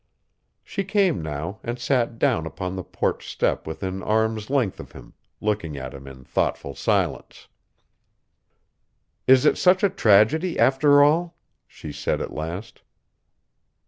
[0.63, 5.13] She came now and sat down upon the porch step within arm's length of him,
[5.39, 7.47] looking at him in thoughtful silence.
[9.27, 11.37] "Is it such a tragedy, after all?"
[11.67, 12.81] she said at last.